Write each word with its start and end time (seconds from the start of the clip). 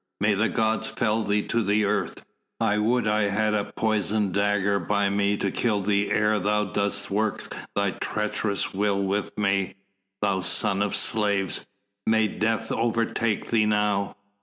"May 0.19 0.33
the 0.33 0.49
gods 0.49 0.87
fell 0.87 1.23
thee 1.23 1.43
to 1.43 1.61
the 1.61 1.85
earth. 1.85 2.25
I 2.59 2.79
would 2.79 3.07
I 3.07 3.29
had 3.29 3.53
a 3.53 3.65
poisoned 3.71 4.33
dagger 4.33 4.79
by 4.79 5.11
me 5.11 5.37
to 5.37 5.51
kill 5.51 5.83
thee 5.83 6.09
ere 6.09 6.39
thou 6.39 6.63
dost 6.63 7.11
work 7.11 7.55
thy 7.75 7.91
treacherous 7.91 8.73
will 8.73 9.03
with 9.03 9.37
me. 9.37 9.75
Thou 10.23 10.39
son 10.41 10.81
of 10.81 10.95
slaves, 10.95 11.67
may 12.07 12.27
death 12.27 12.71
overtake 12.71 13.51
thee 13.51 13.67
now 13.67 14.15